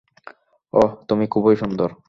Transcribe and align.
অহ, 0.73 0.91
তুমি 1.07 1.25
খুবই 1.27 1.55
সুন্দর। 1.55 1.89